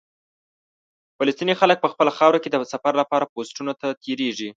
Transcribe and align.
فلسطیني 1.17 1.53
خلک 1.61 1.77
په 1.81 1.87
خپله 1.93 2.11
خاوره 2.17 2.39
کې 2.41 2.49
سفر 2.73 2.93
لپاره 3.01 3.29
پوسټونو 3.33 3.71
ته 3.81 3.87
تېرېږي. 4.03 4.49